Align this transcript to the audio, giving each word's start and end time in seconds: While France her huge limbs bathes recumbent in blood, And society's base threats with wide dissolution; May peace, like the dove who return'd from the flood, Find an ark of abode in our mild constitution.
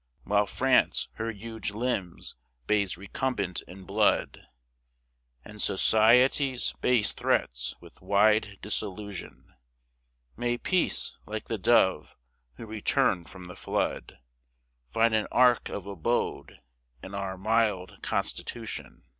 While 0.23 0.47
France 0.47 1.09
her 1.17 1.31
huge 1.31 1.69
limbs 1.73 2.35
bathes 2.65 2.97
recumbent 2.97 3.61
in 3.67 3.83
blood, 3.83 4.47
And 5.45 5.61
society's 5.61 6.73
base 6.81 7.11
threats 7.11 7.75
with 7.81 8.01
wide 8.01 8.57
dissolution; 8.63 9.53
May 10.35 10.57
peace, 10.57 11.19
like 11.27 11.49
the 11.49 11.59
dove 11.59 12.15
who 12.57 12.65
return'd 12.65 13.29
from 13.29 13.43
the 13.45 13.55
flood, 13.55 14.17
Find 14.89 15.13
an 15.13 15.27
ark 15.31 15.69
of 15.69 15.85
abode 15.85 16.61
in 17.03 17.13
our 17.13 17.37
mild 17.37 18.01
constitution. 18.01 19.03